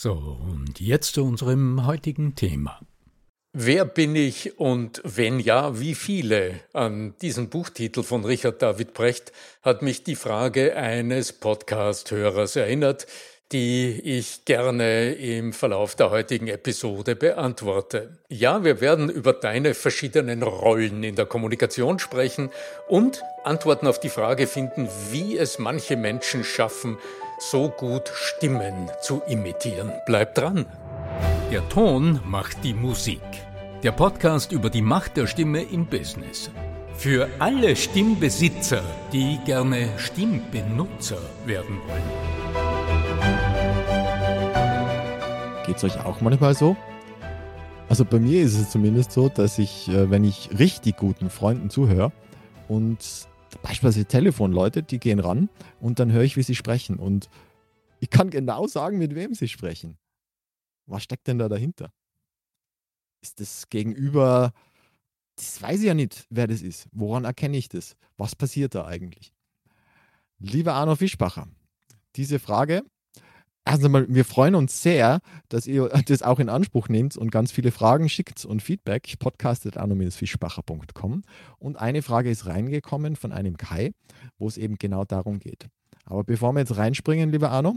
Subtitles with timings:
[0.00, 2.78] So, und jetzt zu unserem heutigen Thema.
[3.52, 6.60] Wer bin ich und wenn ja, wie viele?
[6.72, 13.08] An diesen Buchtitel von Richard David Brecht hat mich die Frage eines Podcast-Hörers erinnert,
[13.50, 18.18] die ich gerne im Verlauf der heutigen Episode beantworte.
[18.28, 22.50] Ja, wir werden über deine verschiedenen Rollen in der Kommunikation sprechen
[22.86, 26.98] und Antworten auf die Frage finden, wie es manche Menschen schaffen,
[27.38, 29.92] so gut Stimmen zu imitieren.
[30.06, 30.66] Bleib dran!
[31.52, 33.22] Der Ton macht die Musik.
[33.82, 36.50] Der Podcast über die Macht der Stimme im Business.
[36.94, 42.02] Für alle Stimmbesitzer, die gerne Stimmbenutzer werden wollen.
[45.64, 46.76] Geht's euch auch manchmal so?
[47.88, 51.70] Also bei mir ist es zumindest so, dass ich, äh, wenn ich richtig guten Freunden
[51.70, 52.10] zuhöre
[52.66, 52.98] und
[53.62, 55.48] beispielsweise Telefon läutet, die gehen ran
[55.80, 56.98] und dann höre ich, wie sie sprechen.
[56.98, 57.28] Und
[58.00, 59.98] ich kann genau sagen, mit wem sie sprechen.
[60.86, 61.92] Was steckt denn da dahinter?
[63.20, 64.52] Ist das Gegenüber,
[65.36, 66.88] das weiß ich ja nicht, wer das ist.
[66.92, 67.96] Woran erkenne ich das?
[68.16, 69.34] Was passiert da eigentlich?
[70.38, 71.48] Lieber Arno Fischbacher,
[72.14, 72.84] diese Frage
[73.68, 75.20] also mal, wir freuen uns sehr,
[75.50, 79.18] dass ihr das auch in Anspruch nehmt und ganz viele Fragen schickt und Feedback.
[79.18, 79.76] Podcastet
[80.10, 81.22] fischbacher.com.
[81.58, 83.92] Und eine Frage ist reingekommen von einem Kai,
[84.38, 85.66] wo es eben genau darum geht.
[86.06, 87.76] Aber bevor wir jetzt reinspringen, lieber Arno,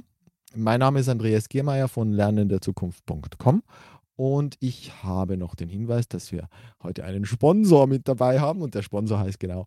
[0.56, 3.62] mein Name ist Andreas Giermeier von lernenderzukunft.com
[4.16, 6.48] und ich habe noch den Hinweis, dass wir
[6.84, 9.66] heute einen Sponsor mit dabei haben und der Sponsor heißt genau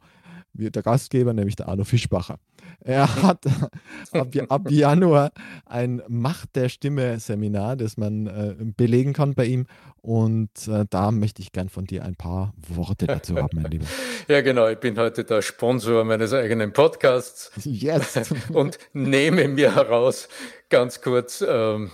[0.54, 2.38] der Gastgeber, nämlich der Arno Fischbacher.
[2.81, 3.44] Er hat
[4.12, 5.32] ab, ab Januar
[5.66, 9.66] ein Macht der Stimme Seminar, das man äh, belegen kann bei ihm.
[10.00, 13.87] Und äh, da möchte ich gern von dir ein paar Worte dazu haben, mein Lieber.
[14.26, 14.69] Ja, genau.
[14.69, 17.50] Ich bin heute der Sponsor meines eigenen Podcasts.
[17.62, 18.32] Yes.
[18.54, 20.28] und nehme mir heraus,
[20.71, 21.91] ganz kurz, ähm,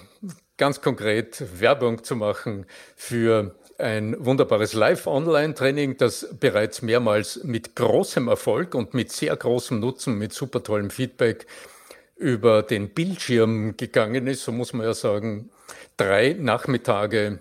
[0.56, 8.74] ganz konkret Werbung zu machen für ein wunderbares Live-Online-Training, das bereits mehrmals mit großem Erfolg
[8.74, 11.46] und mit sehr großem Nutzen, mit super tollem Feedback
[12.16, 15.50] über den Bildschirm gegangen ist, so muss man ja sagen,
[15.96, 17.38] drei Nachmittage.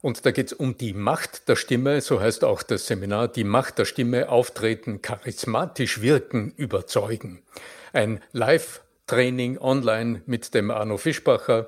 [0.00, 3.44] Und da geht es um die Macht der Stimme, so heißt auch das Seminar, die
[3.44, 7.42] Macht der Stimme, auftreten, charismatisch wirken, überzeugen.
[7.92, 11.66] Ein Live-Training online mit dem Arno Fischbacher.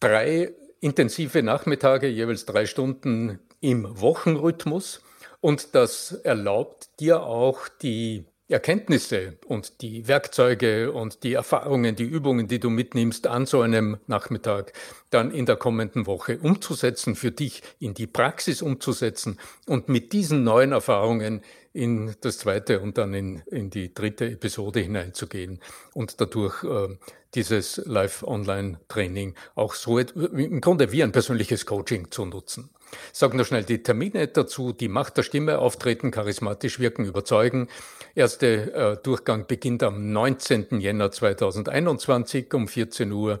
[0.00, 5.02] Drei intensive Nachmittage, jeweils drei Stunden im Wochenrhythmus.
[5.40, 12.48] Und das erlaubt dir auch die Erkenntnisse und die Werkzeuge und die Erfahrungen, die Übungen,
[12.48, 14.72] die du mitnimmst an so einem Nachmittag,
[15.10, 20.44] dann in der kommenden Woche umzusetzen, für dich in die Praxis umzusetzen und mit diesen
[20.44, 25.60] neuen Erfahrungen in das zweite und dann in, in die dritte Episode hineinzugehen
[25.94, 26.96] und dadurch äh,
[27.34, 32.70] dieses Live-Online-Training auch so im Grunde wie ein persönliches Coaching zu nutzen.
[33.12, 34.72] Sag nur schnell die Termine dazu.
[34.72, 37.68] Die Macht der Stimme auftreten, charismatisch wirken, überzeugen.
[38.14, 40.80] Erste äh, Durchgang beginnt am 19.
[40.80, 43.40] Jänner 2021 um 14 Uhr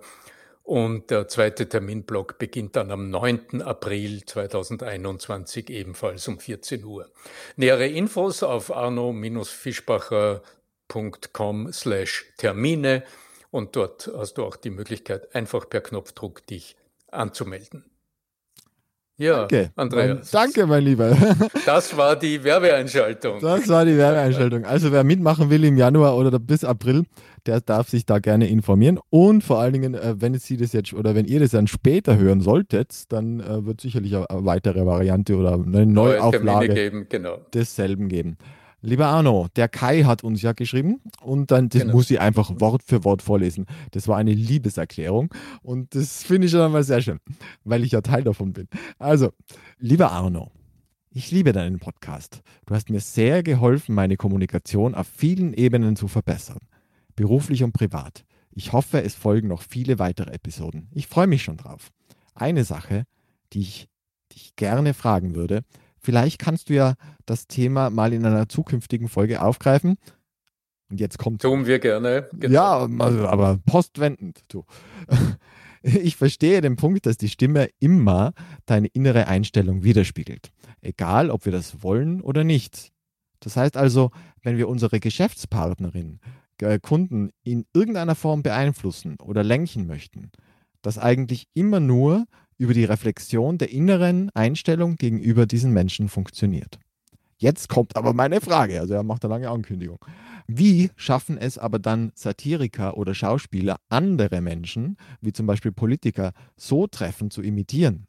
[0.70, 3.60] und der zweite Terminblock beginnt dann am 9.
[3.62, 7.10] April 2021 ebenfalls um 14 Uhr.
[7.56, 13.02] Nähere Infos auf arno-fischbacher.com slash Termine
[13.50, 16.76] und dort hast du auch die Möglichkeit, einfach per Knopfdruck dich
[17.10, 17.89] anzumelden.
[19.20, 20.32] Ja, danke, Andreas.
[20.32, 21.14] Mein, danke, mein Lieber.
[21.66, 23.38] Das war die Werbeeinschaltung.
[23.40, 24.64] Das war die Werbeeinschaltung.
[24.64, 27.04] Also wer mitmachen will im Januar oder bis April,
[27.44, 28.98] der darf sich da gerne informieren.
[29.10, 32.16] Und vor allen Dingen, äh, wenn Sie das jetzt oder wenn ihr das dann später
[32.16, 37.40] hören solltet, dann äh, wird sicherlich eine weitere Variante oder eine Neuauflage geben, genau.
[37.52, 38.38] desselben geben.
[38.82, 41.94] Lieber Arno, der Kai hat uns ja geschrieben und dann das genau.
[41.94, 43.66] muss ich einfach Wort für Wort vorlesen.
[43.90, 47.20] Das war eine Liebeserklärung und das finde ich schon einmal sehr schön,
[47.64, 48.68] weil ich ja Teil davon bin.
[48.98, 49.32] Also,
[49.78, 50.50] lieber Arno,
[51.10, 52.40] ich liebe deinen Podcast.
[52.64, 56.60] Du hast mir sehr geholfen, meine Kommunikation auf vielen Ebenen zu verbessern,
[57.16, 58.24] beruflich und privat.
[58.52, 60.88] Ich hoffe, es folgen noch viele weitere Episoden.
[60.92, 61.90] Ich freue mich schon drauf.
[62.34, 63.04] Eine Sache,
[63.52, 63.88] die ich
[64.32, 65.64] dich gerne fragen würde,
[66.00, 66.94] Vielleicht kannst du ja
[67.26, 69.96] das Thema mal in einer zukünftigen Folge aufgreifen.
[70.90, 71.42] Und jetzt kommt.
[71.42, 72.28] Tun wir gerne.
[72.32, 72.52] Genau.
[72.52, 74.40] Ja, also, aber postwendend.
[74.48, 74.64] Du.
[75.82, 78.34] Ich verstehe den Punkt, dass die Stimme immer
[78.66, 80.52] deine innere Einstellung widerspiegelt.
[80.82, 82.92] Egal, ob wir das wollen oder nicht.
[83.40, 84.10] Das heißt also,
[84.42, 86.20] wenn wir unsere Geschäftspartnerin,
[86.60, 90.30] äh, Kunden in irgendeiner Form beeinflussen oder lenken möchten,
[90.82, 92.26] das eigentlich immer nur
[92.60, 96.78] über die Reflexion der inneren Einstellung gegenüber diesen Menschen funktioniert.
[97.38, 99.98] Jetzt kommt aber meine Frage, also er macht eine lange Ankündigung.
[100.46, 106.86] Wie schaffen es aber dann Satiriker oder Schauspieler, andere Menschen, wie zum Beispiel Politiker, so
[106.86, 108.06] treffend zu imitieren?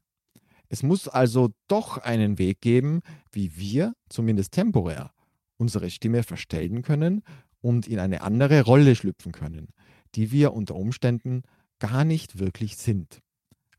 [0.67, 2.99] Es muss also doch einen Weg geben,
[3.31, 5.11] wie wir, zumindest temporär,
[5.55, 7.21] unsere Stimme verstellen können
[7.61, 9.69] und in eine andere Rolle schlüpfen können,
[10.15, 11.43] die wir unter Umständen
[11.79, 13.21] gar nicht wirklich sind.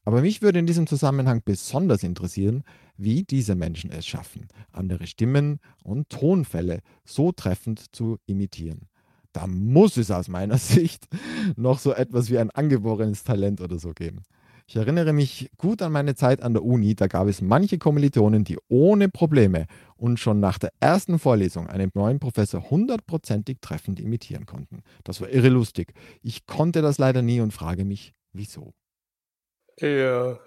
[0.05, 2.65] Aber mich würde in diesem Zusammenhang besonders interessieren,
[2.97, 8.89] wie diese Menschen es schaffen, andere Stimmen und Tonfälle so treffend zu imitieren.
[9.33, 11.07] Da muss es aus meiner Sicht
[11.57, 14.23] noch so etwas wie ein angeborenes Talent oder so geben.
[14.69, 18.45] Ich erinnere mich gut an meine Zeit an der Uni, da gab es manche Kommilitonen,
[18.45, 19.67] die ohne Probleme
[19.97, 24.83] und schon nach der ersten Vorlesung einen neuen Professor hundertprozentig treffend imitieren konnten.
[25.05, 25.93] Das war irre lustig.
[26.23, 28.73] Ich konnte das leider nie und frage mich, wieso.
[29.81, 30.39] Ja.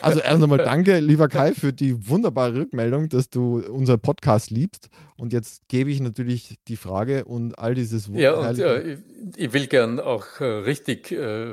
[0.00, 4.88] Also erst einmal danke, lieber Kai, für die wunderbare Rückmeldung, dass du unseren Podcast liebst.
[5.16, 8.98] Und jetzt gebe ich natürlich die Frage und all dieses Ja, und äh,
[9.36, 11.52] ich will gern auch äh, richtig, äh,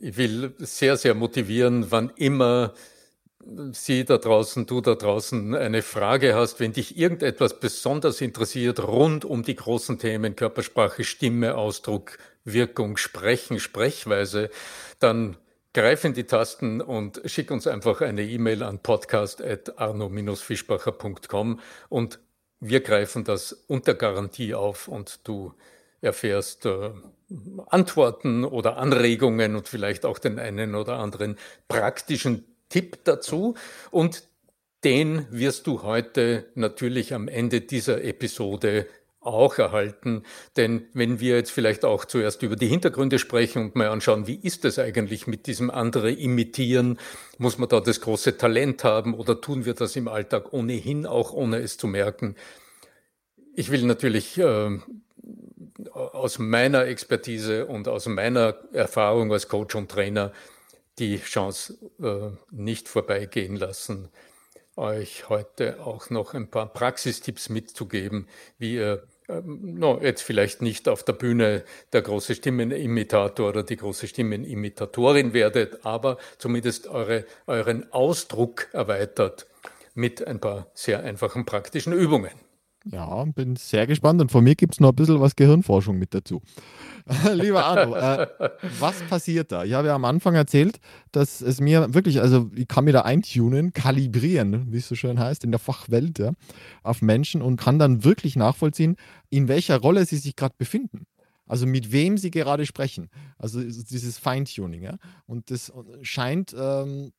[0.00, 2.74] ich will sehr, sehr motivieren, wann immer
[3.72, 9.24] Sie da draußen, du da draußen eine Frage hast, wenn dich irgendetwas besonders interessiert rund
[9.24, 14.50] um die großen Themen Körpersprache, Stimme, Ausdruck, Wirkung, Sprechen, Sprechweise,
[14.98, 15.36] dann
[15.72, 22.20] greif in die Tasten und schick uns einfach eine E-Mail an podcast.arno-fischbacher.com und
[22.60, 25.54] wir greifen das unter Garantie auf und du
[26.00, 26.90] erfährst äh,
[27.66, 31.36] Antworten oder Anregungen und vielleicht auch den einen oder anderen
[31.68, 33.54] praktischen Tipp dazu.
[33.90, 34.24] Und
[34.84, 38.86] den wirst du heute natürlich am Ende dieser Episode
[39.20, 40.22] auch erhalten.
[40.56, 44.40] Denn wenn wir jetzt vielleicht auch zuerst über die Hintergründe sprechen und mal anschauen, wie
[44.40, 46.98] ist es eigentlich mit diesem andere imitieren?
[47.38, 51.32] Muss man da das große Talent haben oder tun wir das im Alltag ohnehin auch,
[51.32, 52.34] ohne es zu merken?
[53.54, 54.78] Ich will natürlich äh,
[55.92, 60.32] aus meiner Expertise und aus meiner Erfahrung als Coach und Trainer
[60.98, 64.08] die Chance äh, nicht vorbeigehen lassen,
[64.80, 68.26] euch heute auch noch ein paar Praxistipps mitzugeben,
[68.58, 73.76] wie ihr ähm, no, jetzt vielleicht nicht auf der Bühne der große Stimmenimitator oder die
[73.76, 79.46] große Stimmenimitatorin werdet, aber zumindest eure, euren Ausdruck erweitert
[79.94, 82.49] mit ein paar sehr einfachen praktischen Übungen.
[82.86, 86.14] Ja, bin sehr gespannt und von mir gibt es noch ein bisschen was Gehirnforschung mit
[86.14, 86.40] dazu.
[87.34, 88.26] Lieber Arno, äh,
[88.78, 89.64] was passiert da?
[89.64, 90.80] Ich habe ja am Anfang erzählt,
[91.12, 95.18] dass es mir wirklich, also ich kann mir da eintunen, kalibrieren, wie es so schön
[95.18, 96.32] heißt, in der Fachwelt, ja,
[96.82, 98.96] auf Menschen und kann dann wirklich nachvollziehen,
[99.28, 101.06] in welcher Rolle sie sich gerade befinden.
[101.46, 103.10] Also mit wem sie gerade sprechen.
[103.36, 104.96] Also dieses Feintuning, ja.
[105.26, 107.10] Und das scheint ähm,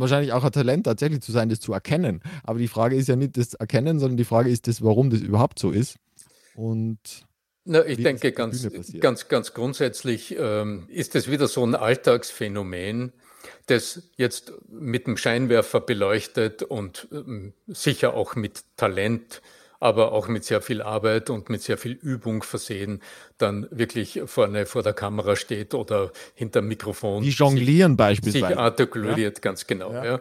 [0.00, 2.20] wahrscheinlich auch ein Talent tatsächlich zu sein, das zu erkennen.
[2.42, 5.20] Aber die Frage ist ja nicht das Erkennen, sondern die Frage ist das, warum das
[5.20, 5.96] überhaupt so ist.
[6.54, 6.98] Und
[7.64, 8.68] na, ich denke ganz,
[9.00, 13.12] ganz, ganz grundsätzlich ähm, ist es wieder so ein Alltagsphänomen,
[13.66, 19.40] das jetzt mit dem Scheinwerfer beleuchtet und ähm, sicher auch mit Talent
[19.84, 23.02] aber auch mit sehr viel Arbeit und mit sehr viel Übung versehen,
[23.36, 27.22] dann wirklich vorne vor der Kamera steht oder hinter dem Mikrofon.
[27.22, 28.46] Die jonglieren sich, beispielsweise.
[28.46, 29.40] Sich artikuliert, ja?
[29.42, 29.92] ganz genau.
[29.92, 30.04] Ja.
[30.04, 30.20] ja.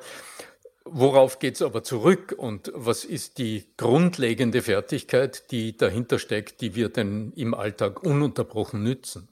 [0.83, 6.75] Worauf geht es aber zurück und was ist die grundlegende Fertigkeit, die dahinter steckt, die
[6.75, 9.29] wir denn im Alltag ununterbrochen nützen?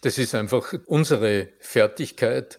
[0.00, 2.58] Das ist einfach unsere Fertigkeit,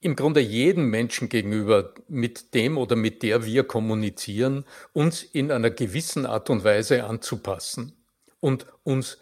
[0.00, 5.70] im Grunde jedem Menschen gegenüber, mit dem oder mit der wir kommunizieren, uns in einer
[5.70, 7.92] gewissen Art und Weise anzupassen
[8.40, 9.18] und uns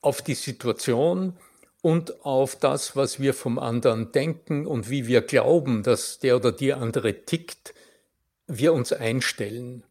[0.00, 1.36] auf die Situation
[1.80, 6.52] und auf das, was wir vom anderen denken und wie wir glauben, dass der oder
[6.52, 7.74] die andere tickt,
[8.46, 9.84] wir uns einstellen.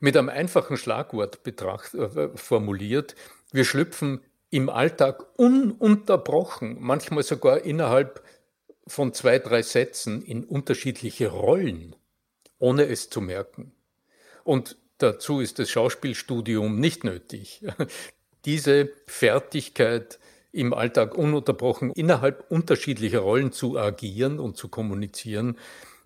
[0.00, 3.14] Mit einem einfachen Schlagwort betracht, äh, formuliert,
[3.52, 4.20] wir schlüpfen
[4.50, 8.22] im Alltag ununterbrochen, manchmal sogar innerhalb
[8.86, 11.96] von zwei, drei Sätzen in unterschiedliche Rollen,
[12.58, 13.72] ohne es zu merken.
[14.44, 17.64] Und dazu ist das Schauspielstudium nicht nötig.
[18.44, 20.18] Diese Fertigkeit
[20.50, 25.56] im Alltag ununterbrochen innerhalb unterschiedlicher Rollen zu agieren und zu kommunizieren,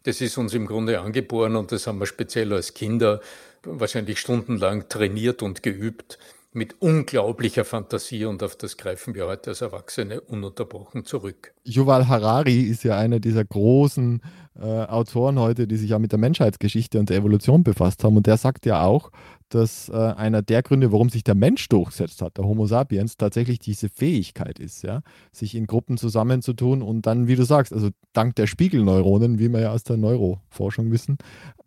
[0.04, 3.20] das ist uns im Grunde angeboren und das haben wir speziell als Kinder
[3.64, 6.18] wahrscheinlich stundenlang trainiert und geübt
[6.56, 11.52] mit unglaublicher Fantasie und auf das greifen wir heute als Erwachsene ununterbrochen zurück.
[11.64, 14.22] Yuval Harari ist ja einer dieser großen
[14.60, 18.16] äh, Autoren heute, die sich ja mit der Menschheitsgeschichte und der Evolution befasst haben.
[18.16, 19.10] Und der sagt ja auch,
[19.48, 23.58] dass äh, einer der Gründe, warum sich der Mensch durchsetzt hat, der Homo sapiens, tatsächlich
[23.60, 28.34] diese Fähigkeit ist, ja, sich in Gruppen zusammenzutun und dann, wie du sagst, also dank
[28.36, 31.18] der Spiegelneuronen, wie wir ja aus der Neuroforschung wissen,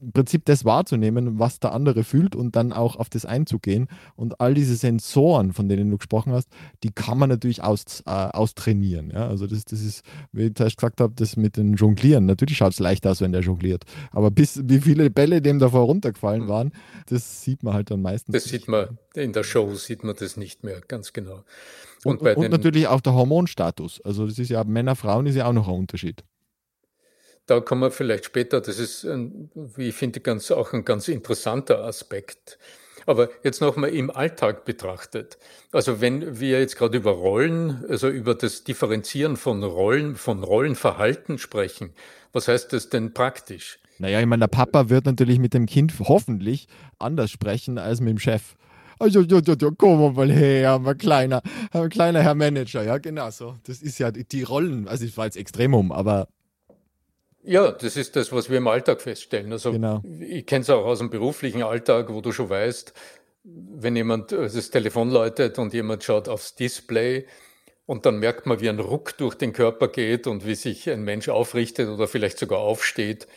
[0.02, 3.88] im Prinzip das wahrzunehmen, was der andere fühlt und dann auch auf das einzugehen.
[4.16, 6.50] Und all diese Sensoren, von denen du gesprochen hast,
[6.84, 9.12] die kann man natürlich aus, äh, austrainieren.
[9.12, 9.28] Ja?
[9.28, 12.26] Also das, das ist, wie ich zuerst gesagt habe, das mit den Jonglieren.
[12.26, 13.84] Natürlich schaut es leicht aus, wenn der jongliert.
[14.12, 16.72] Aber bis wie viele Bälle dem davor runtergefallen waren,
[17.08, 18.34] das sieht man halt dann meistens.
[18.34, 21.44] Das sieht man in der Show, sieht man das nicht mehr, ganz genau.
[22.04, 24.02] Und, und, und natürlich auch der Hormonstatus.
[24.02, 26.24] Also das ist ja, Männer, Frauen ist ja auch noch ein Unterschied.
[27.46, 31.08] Da kommen wir vielleicht später, das ist, ein, wie ich finde, ganz, auch ein ganz
[31.08, 32.60] interessanter Aspekt.
[33.06, 35.38] Aber jetzt nochmal im Alltag betrachtet.
[35.72, 41.38] Also wenn wir jetzt gerade über Rollen, also über das Differenzieren von Rollen, von Rollenverhalten
[41.38, 41.94] sprechen,
[42.34, 43.80] was heißt das denn praktisch?
[43.98, 46.68] Naja, ich meine, der Papa wird natürlich mit dem Kind hoffentlich
[47.00, 48.56] anders sprechen als mit dem Chef.
[48.98, 51.42] Also, ja, ja, ja, komm mal her, mein kleiner,
[51.74, 52.84] mein kleiner Herr Manager.
[52.84, 53.56] Ja, genau so.
[53.64, 54.88] Das ist ja die, Rollen.
[54.88, 56.28] Also, ich war jetzt Extremum, aber
[57.50, 59.52] ja, das ist das, was wir im Alltag feststellen.
[59.52, 60.04] Also genau.
[60.20, 62.94] ich kenne es auch aus dem beruflichen Alltag, wo du schon weißt,
[63.44, 67.26] wenn jemand äh, das Telefon läutet und jemand schaut aufs Display
[67.88, 71.02] und dann merkt man, wie ein Ruck durch den Körper geht und wie sich ein
[71.02, 73.28] Mensch aufrichtet oder vielleicht sogar aufsteht,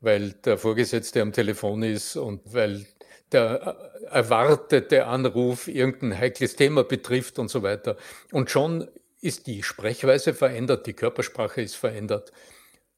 [0.00, 2.86] weil der Vorgesetzte am Telefon ist und weil
[3.32, 7.98] der äh, erwartete Anruf irgendein heikles Thema betrifft und so weiter.
[8.30, 8.88] Und schon
[9.20, 12.32] ist die Sprechweise verändert, die Körpersprache ist verändert.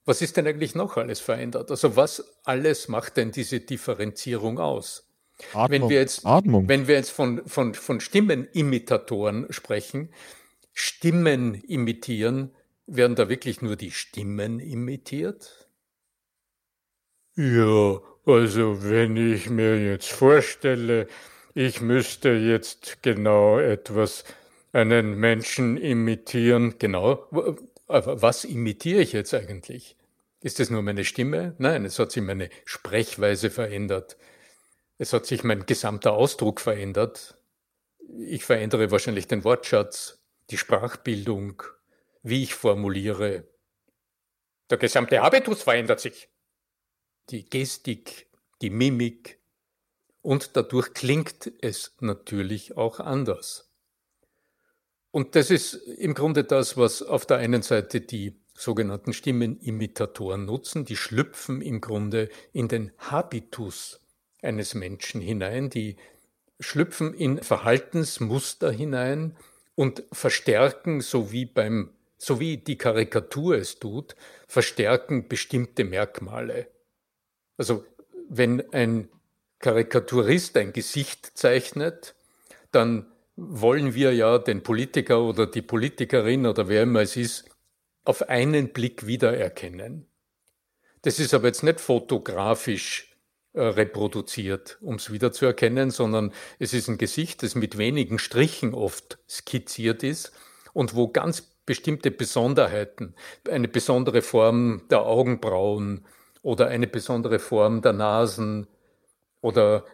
[0.05, 1.71] Was ist denn eigentlich noch alles verändert?
[1.71, 5.09] Also was alles macht denn diese Differenzierung aus?
[5.53, 5.71] Atmung.
[5.71, 6.69] Wenn wir jetzt, Atmung.
[6.69, 10.11] Wenn wir jetzt von, von, von Stimmenimitatoren sprechen,
[10.73, 12.55] Stimmen imitieren,
[12.87, 15.69] werden da wirklich nur die Stimmen imitiert?
[17.37, 21.09] Ja, also wenn ich mir jetzt vorstelle,
[21.55, 24.25] ich müsste jetzt genau etwas,
[24.75, 26.75] einen Menschen imitieren.
[26.79, 27.29] Genau,
[27.87, 29.97] was imitiere ich jetzt eigentlich?
[30.41, 31.55] Ist es nur meine Stimme?
[31.59, 34.17] Nein, es hat sich meine Sprechweise verändert.
[34.99, 37.39] Es hat sich mein gesamter Ausdruck verändert.
[38.19, 41.63] Ich verändere wahrscheinlich den Wortschatz, die Sprachbildung,
[42.23, 43.49] wie ich formuliere.
[44.71, 46.29] Der gesamte Habitus verändert sich.
[47.31, 48.29] Die Gestik,
[48.61, 49.41] die Mimik.
[50.21, 53.64] Und dadurch klingt es natürlich auch anders.
[55.15, 60.87] Und das ist im Grunde das, was auf der einen Seite die sogenannten Stimmenimitatoren nutzen.
[60.87, 64.01] Die schlüpfen im Grunde in den Habitus
[64.43, 65.99] eines Menschen hinein, die
[66.59, 69.37] schlüpfen in Verhaltensmuster hinein
[69.77, 74.17] und verstärken, so wie beim, so wie die Karikatur es tut,
[74.49, 76.67] verstärken bestimmte Merkmale.
[77.57, 77.85] Also
[78.29, 79.09] wenn ein
[79.61, 82.17] Karikaturist ein Gesicht zeichnet,
[82.73, 87.45] dann wollen wir ja den Politiker oder die Politikerin oder wer immer es ist,
[88.05, 90.07] auf einen Blick wiedererkennen.
[91.03, 93.17] Das ist aber jetzt nicht fotografisch
[93.53, 99.19] äh, reproduziert, um es wiederzuerkennen, sondern es ist ein Gesicht, das mit wenigen Strichen oft
[99.29, 100.33] skizziert ist
[100.73, 103.15] und wo ganz bestimmte Besonderheiten,
[103.49, 106.05] eine besondere Form der Augenbrauen
[106.43, 108.67] oder eine besondere Form der Nasen
[109.41, 109.85] oder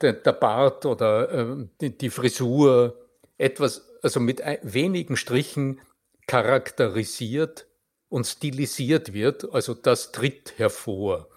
[0.00, 2.98] der, der Bart oder äh, die, die, Frisur
[3.38, 5.80] etwas, also mit wenigen Strichen
[6.26, 7.66] charakterisiert
[8.08, 11.28] und stilisiert wird, also das tritt hervor.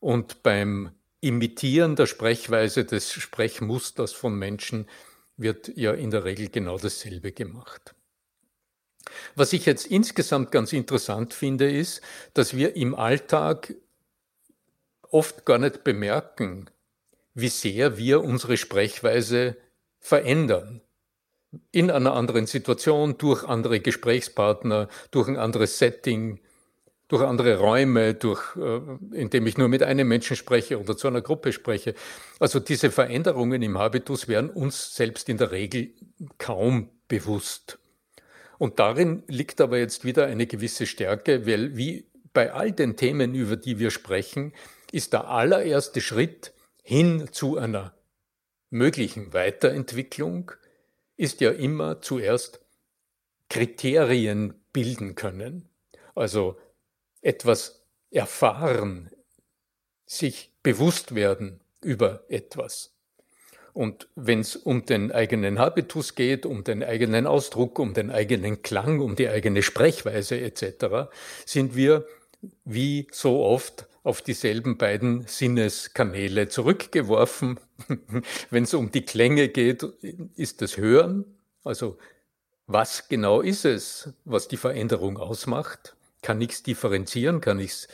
[0.00, 4.86] Und beim Imitieren der Sprechweise des Sprechmusters von Menschen
[5.36, 7.94] wird ja in der Regel genau dasselbe gemacht.
[9.34, 12.02] Was ich jetzt insgesamt ganz interessant finde, ist,
[12.34, 13.74] dass wir im Alltag
[15.10, 16.70] oft gar nicht bemerken,
[17.40, 19.56] wie sehr wir unsere Sprechweise
[20.00, 20.80] verändern.
[21.70, 26.40] In einer anderen Situation, durch andere Gesprächspartner, durch ein anderes Setting,
[27.06, 28.80] durch andere Räume, durch, äh,
[29.12, 31.94] indem ich nur mit einem Menschen spreche oder zu einer Gruppe spreche.
[32.40, 35.92] Also diese Veränderungen im Habitus werden uns selbst in der Regel
[36.38, 37.78] kaum bewusst.
[38.58, 43.34] Und darin liegt aber jetzt wieder eine gewisse Stärke, weil wie bei all den Themen,
[43.36, 44.52] über die wir sprechen,
[44.90, 46.52] ist der allererste Schritt
[46.88, 47.92] hin zu einer
[48.70, 50.52] möglichen Weiterentwicklung,
[51.18, 52.60] ist ja immer zuerst
[53.50, 55.68] Kriterien bilden können.
[56.14, 56.56] Also
[57.20, 59.10] etwas erfahren,
[60.06, 62.94] sich bewusst werden über etwas.
[63.74, 68.62] Und wenn es um den eigenen Habitus geht, um den eigenen Ausdruck, um den eigenen
[68.62, 71.10] Klang, um die eigene Sprechweise etc.,
[71.44, 72.06] sind wir
[72.64, 77.60] wie so oft auf dieselben beiden Sinneskanäle zurückgeworfen.
[78.50, 79.82] wenn es um die Klänge geht,
[80.34, 81.26] ist das Hören,
[81.62, 81.98] also
[82.66, 85.94] was genau ist es, was die Veränderung ausmacht?
[86.22, 87.42] Kann ich es differenzieren?
[87.42, 87.86] Kann ich's,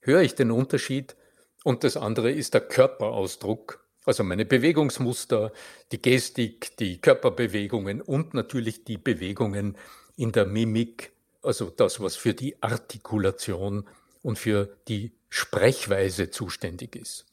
[0.00, 1.14] höre ich den Unterschied?
[1.62, 5.52] Und das andere ist der Körperausdruck, also meine Bewegungsmuster,
[5.92, 9.76] die Gestik, die Körperbewegungen und natürlich die Bewegungen
[10.16, 11.12] in der Mimik,
[11.42, 13.86] also das, was für die Artikulation
[14.22, 17.26] und für die Sprechweise zuständig ist.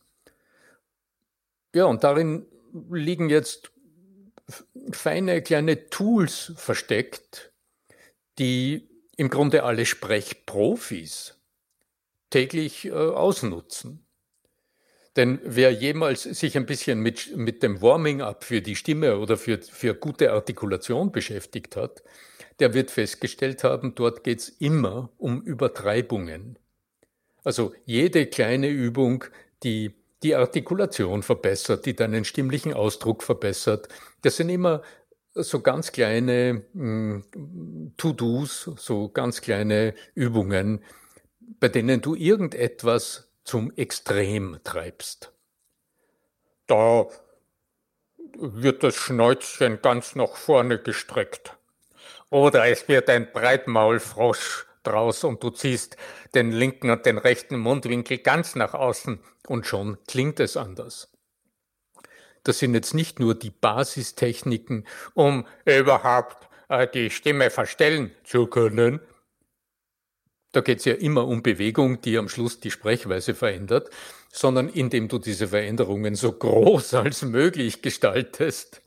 [1.75, 2.45] Ja, und darin
[2.91, 3.71] liegen jetzt
[4.91, 7.51] feine kleine Tools versteckt,
[8.39, 8.87] die
[9.17, 11.35] im Grunde alle Sprechprofis
[12.29, 14.05] täglich äh, ausnutzen.
[15.15, 19.59] Denn wer jemals sich ein bisschen mit, mit dem Warming-up für die Stimme oder für,
[19.59, 22.03] für gute Artikulation beschäftigt hat,
[22.59, 26.59] der wird festgestellt haben, dort geht es immer um Übertreibungen.
[27.47, 29.23] Also jede kleine Übung,
[29.63, 33.87] die die Artikulation verbessert, die deinen stimmlichen Ausdruck verbessert,
[34.21, 34.81] das sind immer
[35.33, 40.83] so ganz kleine hm, To-Dos, so ganz kleine Übungen,
[41.61, 45.31] bei denen du irgendetwas zum Extrem treibst.
[46.65, 47.07] Da
[48.37, 51.55] wird das Schnäuzchen ganz nach vorne gestreckt.
[52.29, 55.97] Oder es wird ein Breitmaulfrosch draus und du ziehst
[56.33, 61.11] den linken und den rechten Mundwinkel ganz nach außen und schon klingt es anders.
[62.43, 69.01] Das sind jetzt nicht nur die Basistechniken, um überhaupt äh, die Stimme verstellen zu können.
[70.53, 73.89] Da geht es ja immer um Bewegung, die am Schluss die Sprechweise verändert,
[74.31, 78.81] sondern indem du diese Veränderungen so groß als möglich gestaltest,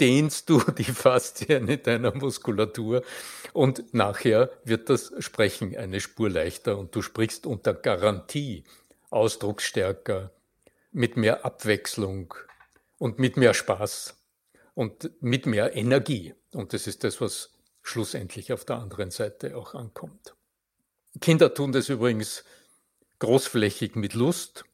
[0.00, 3.02] dehnst du die Faszien in deiner Muskulatur
[3.52, 8.64] und nachher wird das Sprechen eine Spur leichter und du sprichst unter Garantie
[9.10, 10.30] ausdrucksstärker,
[10.92, 12.34] mit mehr Abwechslung,
[12.98, 14.14] und mit mehr Spaß
[14.74, 16.34] und mit mehr Energie.
[16.52, 20.34] Und das ist das, was schlussendlich auf der anderen Seite auch ankommt.
[21.20, 22.44] Kinder tun das übrigens
[23.20, 24.64] großflächig mit Lust,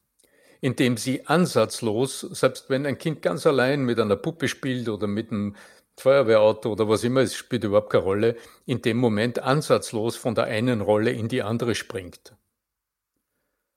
[0.65, 5.31] indem sie ansatzlos, selbst wenn ein Kind ganz allein mit einer Puppe spielt oder mit
[5.31, 5.55] einem
[5.95, 10.45] Feuerwehrauto oder was immer, es spielt überhaupt keine Rolle, in dem Moment ansatzlos von der
[10.45, 12.33] einen Rolle in die andere springt.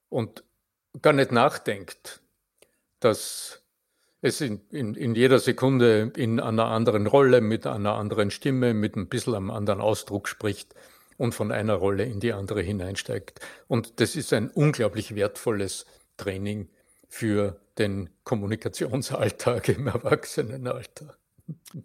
[0.09, 0.45] Und
[1.03, 2.23] gar nicht nachdenkt,
[3.01, 3.61] dass
[4.23, 8.97] es in, in, in jeder Sekunde in einer anderen Rolle, mit einer anderen Stimme, mit
[8.97, 10.75] ein bisschen einem anderen Ausdruck spricht
[11.19, 13.41] und von einer Rolle in die andere hineinsteigt.
[13.67, 15.85] Und das ist ein unglaublich wertvolles
[16.17, 16.71] Training
[17.09, 21.17] für den Kommunikationsalltag im Erwachsenenalter.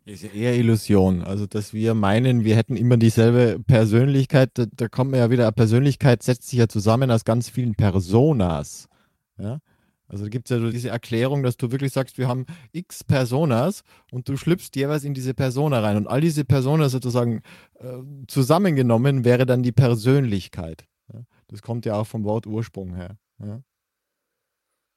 [0.05, 1.21] Ist eher Illusion.
[1.21, 5.49] Also, dass wir meinen, wir hätten immer dieselbe Persönlichkeit, da, da kommt man ja wieder,
[5.51, 8.89] Persönlichkeit setzt sich ja zusammen aus ganz vielen Personas.
[9.37, 9.59] Ja?
[10.07, 14.27] Also gibt es ja diese Erklärung, dass du wirklich sagst, wir haben x Personas und
[14.27, 15.95] du schlüpfst jeweils in diese Persona rein.
[15.97, 17.41] Und all diese Personas sozusagen
[17.79, 20.85] äh, zusammengenommen wäre dann die Persönlichkeit.
[21.11, 21.21] Ja?
[21.47, 23.17] Das kommt ja auch vom Wort Ursprung her.
[23.39, 23.61] Ja,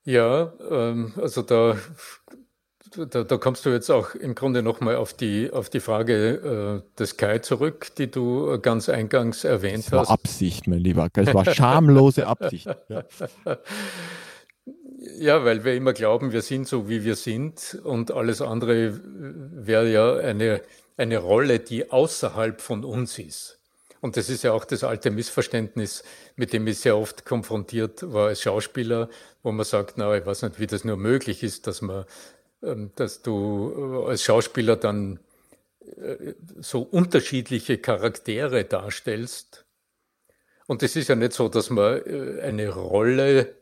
[0.06, 1.76] ja ähm, also da,
[2.96, 6.98] da, da, kommst du jetzt auch im Grunde nochmal auf die, auf die Frage äh,
[6.98, 10.10] des Kai zurück, die du ganz eingangs erwähnt das war hast.
[10.10, 11.08] Absicht, mein Lieber.
[11.12, 12.68] Das war schamlose Absicht.
[12.88, 13.04] Ja.
[15.18, 19.90] Ja, weil wir immer glauben, wir sind so, wie wir sind und alles andere wäre
[19.90, 20.62] ja eine,
[20.96, 23.58] eine Rolle, die außerhalb von uns ist.
[24.00, 26.02] Und das ist ja auch das alte Missverständnis,
[26.36, 29.08] mit dem ich sehr oft konfrontiert war als Schauspieler,
[29.46, 32.04] wo man sagt, na, ich weiß nicht, wie das nur möglich ist, dass man,
[32.64, 35.20] ähm, dass du äh, als Schauspieler dann
[35.80, 39.64] äh, so unterschiedliche Charaktere darstellst.
[40.66, 43.54] Und es ist ja nicht so, dass man äh, eine Rolle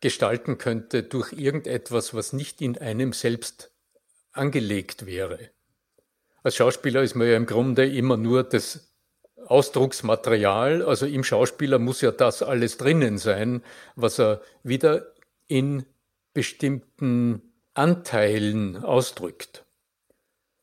[0.00, 3.72] gestalten könnte durch irgendetwas, was nicht in einem selbst
[4.32, 5.38] angelegt wäre.
[6.42, 8.94] Als Schauspieler ist man ja im Grunde immer nur das
[9.46, 13.62] Ausdrucksmaterial, also im Schauspieler muss ja das alles drinnen sein,
[13.96, 15.14] was er wieder
[15.50, 15.84] in
[16.32, 17.42] bestimmten
[17.74, 19.64] Anteilen ausdrückt.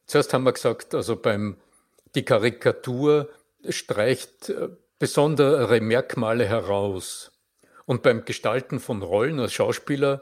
[0.05, 1.57] Zuerst haben wir gesagt, also beim
[2.15, 3.29] die Karikatur
[3.67, 7.31] streicht äh, besondere Merkmale heraus.
[7.85, 10.21] Und beim Gestalten von Rollen als Schauspieler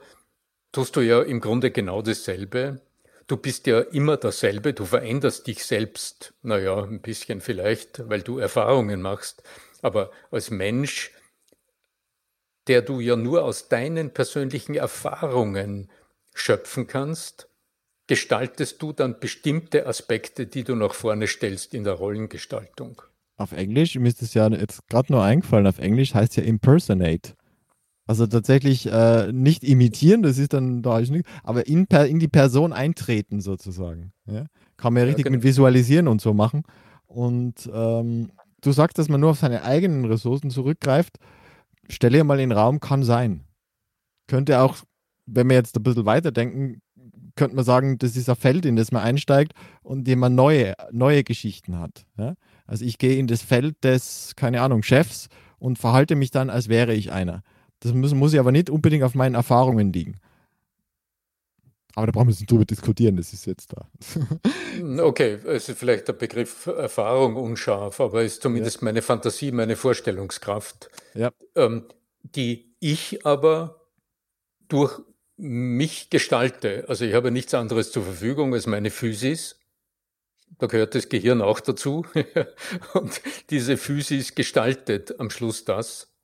[0.71, 2.81] tust du ja im Grunde genau dasselbe.
[3.27, 8.37] Du bist ja immer dasselbe, du veränderst dich selbst, naja, ein bisschen vielleicht, weil du
[8.39, 9.41] Erfahrungen machst,
[9.81, 11.11] aber als Mensch,
[12.67, 15.89] der du ja nur aus deinen persönlichen Erfahrungen
[16.33, 17.49] schöpfen kannst,
[18.07, 23.01] gestaltest du dann bestimmte Aspekte, die du nach vorne stellst in der Rollengestaltung.
[23.37, 27.33] Auf Englisch, mir ist es ja jetzt gerade nur eingefallen, auf Englisch heißt ja impersonate.
[28.07, 32.27] Also tatsächlich äh, nicht imitieren, das ist dann da ist nicht, aber in, in, die
[32.27, 34.13] Person eintreten sozusagen.
[34.27, 34.45] Ja?
[34.77, 35.37] Kann man ja richtig genau.
[35.37, 36.63] mit Visualisieren und so machen.
[37.07, 41.17] Und ähm, du sagst, dass man nur auf seine eigenen Ressourcen zurückgreift.
[41.89, 43.43] Stelle mal in den Raum, kann sein.
[44.27, 44.77] Könnte auch,
[45.25, 46.81] wenn wir jetzt ein bisschen weiterdenken,
[47.35, 50.35] könnte man sagen, das ist ein Feld, in das man einsteigt und in dem man
[50.35, 52.05] neue, neue Geschichten hat.
[52.17, 52.35] Ja?
[52.65, 55.27] Also ich gehe in das Feld des, keine Ahnung, Chefs
[55.59, 57.43] und verhalte mich dann, als wäre ich einer.
[57.81, 60.15] Das muss, muss ich aber nicht unbedingt auf meinen Erfahrungen liegen.
[61.95, 63.87] Aber da brauchen wir nicht drüber diskutieren, das ist jetzt da.
[65.01, 68.85] okay, also vielleicht der Begriff Erfahrung unscharf, aber ist zumindest ja.
[68.85, 71.31] meine Fantasie, meine Vorstellungskraft, ja.
[71.55, 71.85] ähm,
[72.21, 73.81] die ich aber
[74.67, 74.99] durch
[75.37, 76.85] mich gestalte.
[76.87, 79.59] Also ich habe nichts anderes zur Verfügung als meine Physis.
[80.57, 82.05] Da gehört das Gehirn auch dazu.
[82.93, 86.14] Und diese Physis gestaltet am Schluss das.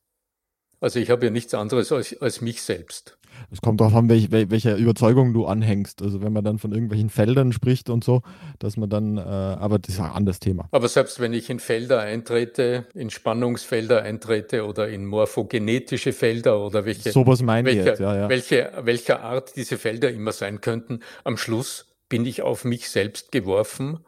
[0.81, 3.17] Also ich habe ja nichts anderes als, als mich selbst.
[3.51, 6.01] Es kommt darauf an, welch, welcher Überzeugung du anhängst.
[6.01, 8.23] Also wenn man dann von irgendwelchen Feldern spricht und so,
[8.59, 10.67] dass man dann, äh, aber das ist ein anderes Thema.
[10.71, 16.83] Aber selbst wenn ich in Felder eintrete, in Spannungsfelder eintrete oder in morphogenetische Felder oder
[16.83, 18.29] welche, so was meine welche, jetzt, ja, ja.
[18.29, 23.31] Welche, welcher Art diese Felder immer sein könnten, am Schluss bin ich auf mich selbst
[23.31, 23.99] geworfen,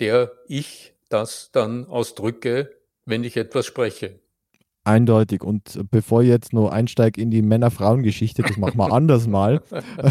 [0.00, 2.70] der ich das dann ausdrücke,
[3.04, 4.18] wenn ich etwas spreche.
[4.86, 5.42] Eindeutig.
[5.42, 9.60] Und bevor ich jetzt nur einsteige in die Männer-Frauen-Geschichte, das machen wir anders mal.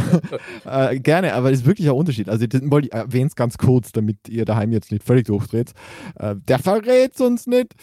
[0.66, 2.28] äh, gerne, aber es ist wirklich ein Unterschied.
[2.28, 5.72] Also, das wollte ich erwähnen es ganz kurz, damit ihr daheim jetzt nicht völlig durchdreht.
[6.16, 7.74] Äh, der verrät uns nicht.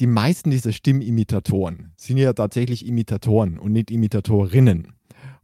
[0.00, 4.88] Die meisten dieser Stimmimitatoren sind ja tatsächlich Imitatoren und nicht Imitatorinnen.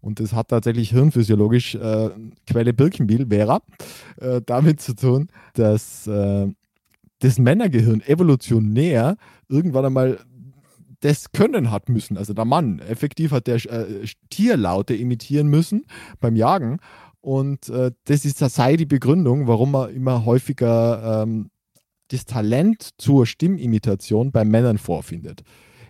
[0.01, 2.11] Und das hat tatsächlich hirnphysiologisch äh,
[2.49, 3.61] Quelle Birkenbiel, Vera,
[4.21, 6.49] äh, damit zu tun, dass äh,
[7.21, 9.17] das Männergehirn evolutionär
[9.49, 10.19] irgendwann einmal
[11.01, 12.17] das können hat müssen.
[12.17, 15.85] Also der Mann, effektiv hat der äh, Tierlaute imitieren müssen
[16.21, 16.79] beim Jagen.
[17.21, 21.51] Und äh, das ist sei die Begründung, warum man immer häufiger ähm,
[22.09, 25.43] das Talent zur Stimmimitation bei Männern vorfindet.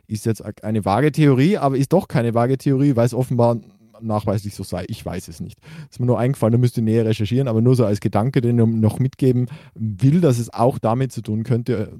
[0.06, 3.60] Ist jetzt eine vage Theorie, aber ist doch keine vage Theorie, weil es offenbar
[4.02, 4.84] nachweislich so sei.
[4.88, 5.58] Ich weiß es nicht.
[5.90, 8.58] ist mir nur eingefallen, da müsst ihr näher recherchieren, aber nur so als Gedanke, den
[8.58, 11.92] ich noch mitgeben will, dass es auch damit zu tun könnte,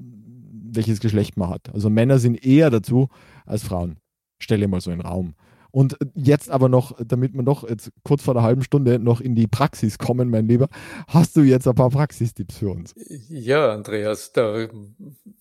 [0.75, 1.73] welches Geschlecht man hat.
[1.73, 3.09] Also Männer sind eher dazu
[3.45, 3.97] als Frauen.
[4.39, 5.35] Stelle mal so in den Raum.
[5.71, 9.35] Und jetzt aber noch, damit wir noch jetzt kurz vor der halben Stunde noch in
[9.35, 10.67] die Praxis kommen, mein Lieber,
[11.07, 12.93] hast du jetzt ein paar Praxistipps für uns?
[13.29, 14.67] Ja, Andreas, da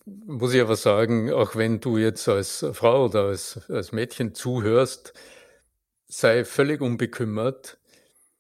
[0.07, 5.15] muss ich aber sagen, auch wenn du jetzt als Frau oder als, als Mädchen zuhörst,
[6.07, 7.80] sei völlig unbekümmert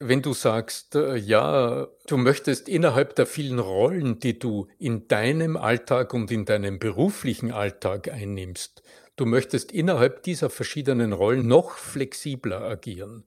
[0.01, 5.59] wenn du sagst, äh, ja, du möchtest innerhalb der vielen Rollen, die du in deinem
[5.59, 8.83] Alltag und in deinem beruflichen Alltag einnimmst,
[9.17, 13.25] du möchtest innerhalb dieser verschiedenen Rollen noch flexibler agieren.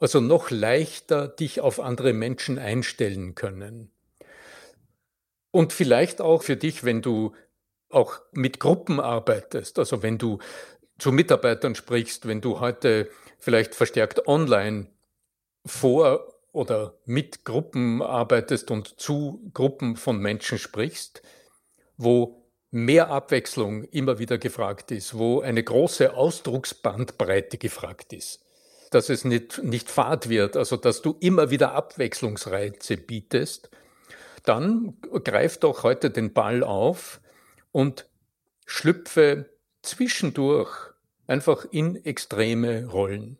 [0.00, 3.90] Also noch leichter dich auf andere Menschen einstellen können.
[5.50, 7.34] Und vielleicht auch für dich, wenn du
[7.90, 10.38] auch mit Gruppen arbeitest, also wenn du
[10.98, 14.88] zu Mitarbeitern sprichst, wenn du heute vielleicht verstärkt online
[15.64, 21.22] vor oder mit Gruppen arbeitest und zu Gruppen von Menschen sprichst,
[21.96, 28.44] wo mehr Abwechslung immer wieder gefragt ist, wo eine große Ausdrucksbandbreite gefragt ist,
[28.90, 33.70] dass es nicht, nicht fad wird, also dass du immer wieder Abwechslungsreize bietest,
[34.44, 37.20] dann greif doch heute den Ball auf
[37.72, 38.08] und
[38.66, 39.50] schlüpfe
[39.82, 40.94] zwischendurch
[41.26, 43.38] einfach in extreme Rollen.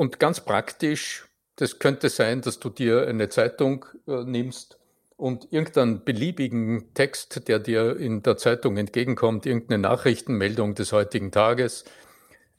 [0.00, 4.78] Und ganz praktisch, das könnte sein, dass du dir eine Zeitung äh, nimmst
[5.18, 11.84] und irgendeinen beliebigen Text, der dir in der Zeitung entgegenkommt, irgendeine Nachrichtenmeldung des heutigen Tages,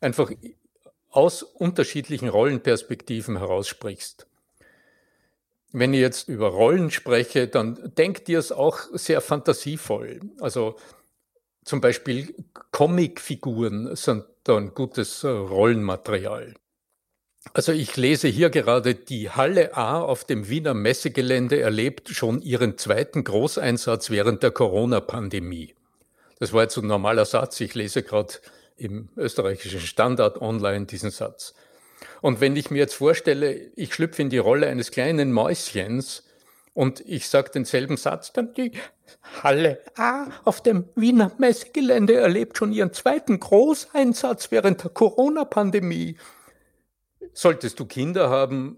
[0.02, 0.32] einfach
[1.10, 4.28] aus unterschiedlichen Rollenperspektiven heraussprichst.
[5.72, 10.20] Wenn ich jetzt über Rollen spreche, dann denkt dir es auch sehr fantasievoll.
[10.42, 10.76] Also
[11.66, 12.36] zum Beispiel
[12.72, 16.54] Comicfiguren sind da ein gutes äh, Rollenmaterial.
[17.54, 22.78] Also ich lese hier gerade, die Halle A auf dem Wiener Messegelände erlebt schon ihren
[22.78, 25.74] zweiten Großeinsatz während der Corona-Pandemie.
[26.40, 27.60] Das war jetzt ein normaler Satz.
[27.60, 28.36] Ich lese gerade
[28.78, 31.54] im österreichischen Standard online diesen Satz.
[32.22, 36.24] Und wenn ich mir jetzt vorstelle, ich schlüpfe in die Rolle eines kleinen Mäuschens
[36.74, 38.72] und ich sage denselben Satz, dann die
[39.44, 46.18] Halle A auf dem Wiener Messegelände erlebt schon ihren zweiten Großeinsatz während der Corona-Pandemie.
[47.34, 48.78] Solltest du Kinder haben,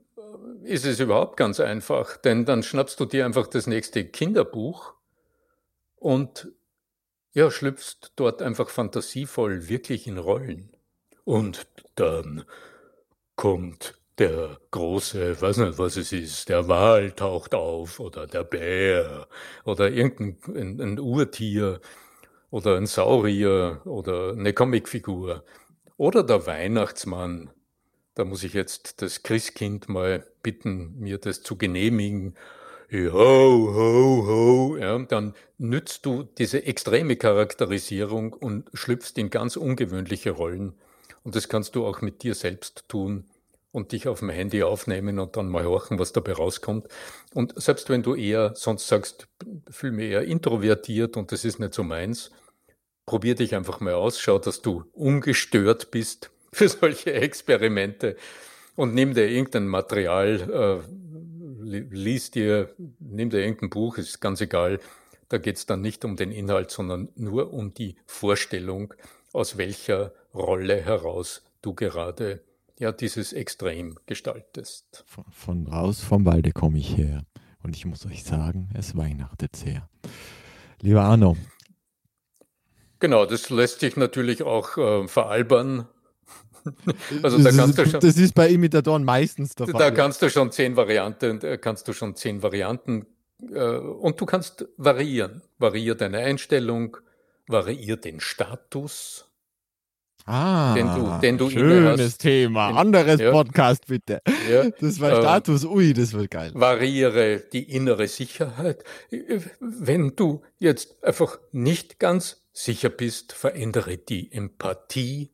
[0.63, 4.93] ist es überhaupt ganz einfach, denn dann schnappst du dir einfach das nächste Kinderbuch
[5.95, 6.51] und
[7.33, 10.69] ja, schlüpfst dort einfach fantasievoll wirklich in Rollen.
[11.25, 12.45] Und dann
[13.35, 19.27] kommt der große, weiß nicht, was es ist, der Wal taucht auf oder der Bär
[19.65, 21.81] oder irgendein ein, ein Urtier
[22.51, 25.43] oder ein Saurier oder eine Comicfigur
[25.97, 27.49] oder der Weihnachtsmann.
[28.15, 32.35] Da muss ich jetzt das Christkind mal bitten, mir das zu genehmigen.
[32.91, 34.77] Ho, ho, ho.
[34.77, 40.75] Ja, dann nützt du diese extreme Charakterisierung und schlüpfst in ganz ungewöhnliche Rollen.
[41.23, 43.25] Und das kannst du auch mit dir selbst tun
[43.71, 46.87] und dich auf dem Handy aufnehmen und dann mal horchen, was dabei rauskommt.
[47.33, 49.27] Und selbst wenn du eher sonst sagst,
[49.71, 52.29] fühl mich eher introvertiert und das ist nicht so meins,
[53.07, 58.15] probier dich einfach mal aus, schau, dass du ungestört bist für solche Experimente
[58.75, 64.79] und nimm dir irgendein Material, äh, lies dir, nimm dir irgendein Buch, ist ganz egal.
[65.29, 68.93] Da geht es dann nicht um den Inhalt, sondern nur um die Vorstellung,
[69.31, 72.43] aus welcher Rolle heraus du gerade
[72.77, 75.03] ja dieses Extrem gestaltest.
[75.07, 77.25] Von, von raus vom Walde komme ich her.
[77.63, 79.89] Und ich muss euch sagen, es weihnachtet sehr.
[80.81, 81.37] Lieber Arno.
[82.99, 85.87] Genau, das lässt sich natürlich auch äh, veralbern.
[87.23, 89.79] Also da kannst du schon, das ist bei Imitatoren meistens der Fall.
[89.79, 93.05] Da kannst du schon zehn Varianten, äh, kannst du schon zehn Varianten
[93.51, 95.41] äh, und du kannst variieren.
[95.57, 96.97] Variier deine Einstellung,
[97.47, 99.25] variier den Status,
[100.25, 102.69] Ah, den du, den du schönes Thema.
[102.69, 103.31] Anderes ja.
[103.31, 104.21] Podcast bitte.
[104.49, 104.69] Ja.
[104.79, 105.65] Das war ähm, Status.
[105.65, 106.51] Ui, das wird geil.
[106.53, 108.85] Variiere die innere Sicherheit.
[109.59, 115.31] Wenn du jetzt einfach nicht ganz sicher bist, verändere die Empathie.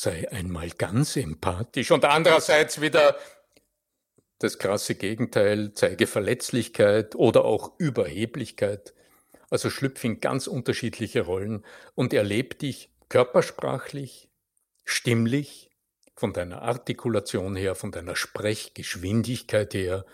[0.00, 1.90] Sei einmal ganz empathisch.
[1.90, 3.18] Und andererseits wieder
[4.38, 8.94] das krasse Gegenteil, zeige Verletzlichkeit oder auch Überheblichkeit.
[9.50, 11.64] Also schlüpf in ganz unterschiedliche Rollen
[11.96, 14.28] und erleb dich körpersprachlich,
[14.84, 15.68] stimmlich,
[16.14, 20.06] von deiner Artikulation her, von deiner Sprechgeschwindigkeit her,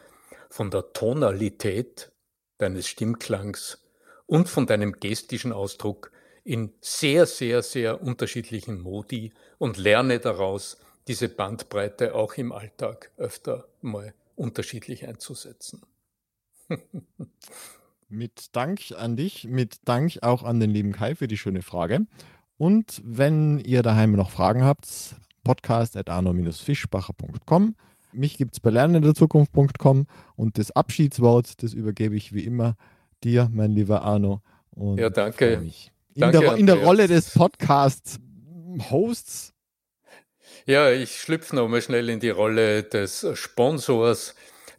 [0.48, 2.10] von der Tonalität
[2.56, 3.84] deines Stimmklangs
[4.24, 6.10] und von deinem gestischen Ausdruck
[6.44, 9.32] in sehr, sehr, sehr unterschiedlichen Modi
[9.64, 10.76] und lerne daraus,
[11.08, 15.80] diese Bandbreite auch im Alltag öfter mal unterschiedlich einzusetzen.
[18.10, 22.00] mit Dank an dich, mit Dank auch an den lieben Kai für die schöne Frage.
[22.58, 27.74] Und wenn ihr daheim noch Fragen habt, podcast.arno-fischbacher.com.
[28.12, 32.76] Mich gibt es bei lernenderzukunft.com und das Abschiedswort, das übergebe ich wie immer
[33.22, 34.42] dir, mein lieber Arno.
[34.72, 35.54] Und ja, danke.
[35.54, 35.72] In,
[36.20, 39.53] danke der, in der Rolle des Podcast-Hosts.
[40.66, 44.34] Ja, ich schlüpfe nochmal schnell in die Rolle des Sponsors,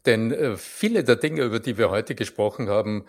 [0.08, 3.06] denn äh, viele der Dinge, über die wir heute gesprochen haben,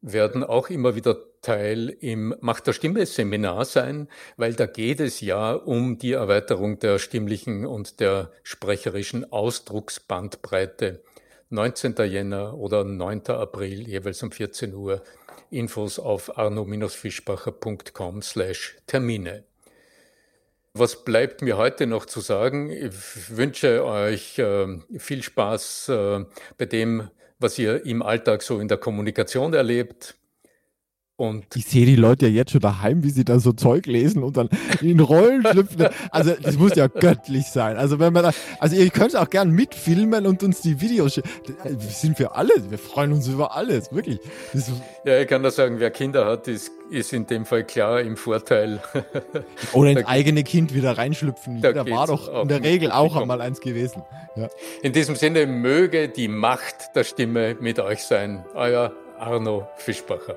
[0.00, 4.08] werden auch immer wieder Teil im Macht der Stimme Seminar sein,
[4.38, 11.02] weil da geht es ja um die Erweiterung der stimmlichen und der sprecherischen Ausdrucksbandbreite.
[11.50, 11.94] 19.
[12.06, 13.26] Jänner oder 9.
[13.28, 15.02] April, jeweils um 14 Uhr.
[15.50, 19.44] Infos auf arno-fischbacher.com slash Termine.
[20.76, 22.68] Was bleibt mir heute noch zu sagen?
[22.68, 24.66] Ich wünsche euch äh,
[24.98, 26.24] viel Spaß äh,
[26.58, 30.16] bei dem, was ihr im Alltag so in der Kommunikation erlebt.
[31.16, 34.24] Und ich sehe die Leute ja jetzt schon daheim, wie sie da so Zeug lesen
[34.24, 34.48] und dann
[34.80, 35.86] in Rollen schlüpfen.
[36.10, 37.76] Also das muss ja göttlich sein.
[37.76, 41.78] Also wenn man da, also ihr könnt auch gern mitfilmen und uns die Videos Wir
[41.88, 44.18] sind für alles, wir freuen uns über alles, wirklich.
[45.04, 48.16] ja, ich kann da sagen, wer Kinder hat, ist, ist in dem Fall klar im
[48.16, 48.82] Vorteil.
[49.72, 51.60] Oder ins eigene Kind wieder reinschlüpfen.
[51.60, 54.02] Da, da war doch in der Regel auch einmal eins gewesen.
[54.34, 54.48] Ja.
[54.82, 58.44] In diesem Sinne möge die Macht der Stimme mit euch sein.
[58.54, 60.36] Euer Arno Fischbacher.